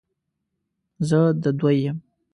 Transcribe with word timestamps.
زه 1.07 1.19
د 1.43 1.45
دوی 1.59 1.77
یم، 1.85 1.97